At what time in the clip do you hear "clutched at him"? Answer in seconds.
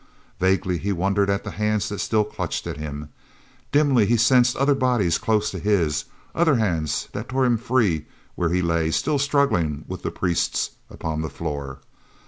2.23-3.09